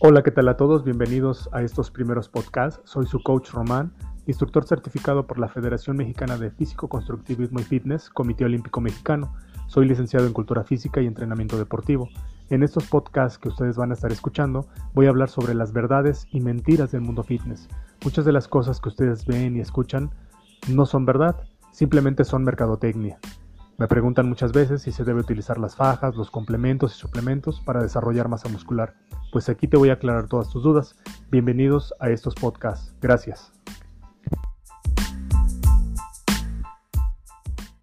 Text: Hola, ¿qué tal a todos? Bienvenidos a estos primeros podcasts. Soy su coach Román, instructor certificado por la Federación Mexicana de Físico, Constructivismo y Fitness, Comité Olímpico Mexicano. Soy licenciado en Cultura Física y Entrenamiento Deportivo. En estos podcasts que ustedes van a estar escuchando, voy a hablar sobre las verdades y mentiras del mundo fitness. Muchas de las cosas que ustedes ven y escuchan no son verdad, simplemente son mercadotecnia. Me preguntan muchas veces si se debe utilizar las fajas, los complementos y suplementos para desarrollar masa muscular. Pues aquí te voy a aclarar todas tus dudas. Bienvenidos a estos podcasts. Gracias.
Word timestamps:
Hola, 0.00 0.22
¿qué 0.22 0.30
tal 0.30 0.46
a 0.46 0.56
todos? 0.56 0.84
Bienvenidos 0.84 1.48
a 1.50 1.62
estos 1.62 1.90
primeros 1.90 2.28
podcasts. 2.28 2.80
Soy 2.84 3.04
su 3.06 3.20
coach 3.20 3.50
Román, 3.50 3.92
instructor 4.28 4.64
certificado 4.64 5.26
por 5.26 5.40
la 5.40 5.48
Federación 5.48 5.96
Mexicana 5.96 6.38
de 6.38 6.52
Físico, 6.52 6.88
Constructivismo 6.88 7.58
y 7.58 7.64
Fitness, 7.64 8.08
Comité 8.08 8.44
Olímpico 8.44 8.80
Mexicano. 8.80 9.34
Soy 9.66 9.88
licenciado 9.88 10.28
en 10.28 10.32
Cultura 10.32 10.62
Física 10.62 11.00
y 11.00 11.06
Entrenamiento 11.06 11.58
Deportivo. 11.58 12.08
En 12.48 12.62
estos 12.62 12.86
podcasts 12.86 13.38
que 13.38 13.48
ustedes 13.48 13.76
van 13.76 13.90
a 13.90 13.94
estar 13.94 14.12
escuchando, 14.12 14.68
voy 14.94 15.06
a 15.06 15.08
hablar 15.08 15.30
sobre 15.30 15.54
las 15.54 15.72
verdades 15.72 16.28
y 16.30 16.38
mentiras 16.38 16.92
del 16.92 17.00
mundo 17.00 17.24
fitness. 17.24 17.68
Muchas 18.04 18.24
de 18.24 18.32
las 18.32 18.46
cosas 18.46 18.80
que 18.80 18.90
ustedes 18.90 19.26
ven 19.26 19.56
y 19.56 19.60
escuchan 19.60 20.10
no 20.68 20.86
son 20.86 21.06
verdad, 21.06 21.42
simplemente 21.72 22.22
son 22.22 22.44
mercadotecnia. 22.44 23.18
Me 23.78 23.86
preguntan 23.86 24.28
muchas 24.28 24.50
veces 24.50 24.82
si 24.82 24.90
se 24.90 25.04
debe 25.04 25.20
utilizar 25.20 25.56
las 25.56 25.76
fajas, 25.76 26.16
los 26.16 26.32
complementos 26.32 26.96
y 26.96 26.98
suplementos 26.98 27.60
para 27.60 27.80
desarrollar 27.80 28.28
masa 28.28 28.48
muscular. 28.48 28.96
Pues 29.30 29.48
aquí 29.48 29.68
te 29.68 29.76
voy 29.76 29.90
a 29.90 29.92
aclarar 29.92 30.26
todas 30.26 30.50
tus 30.50 30.64
dudas. 30.64 30.96
Bienvenidos 31.30 31.94
a 32.00 32.10
estos 32.10 32.34
podcasts. 32.34 32.92
Gracias. 33.00 33.52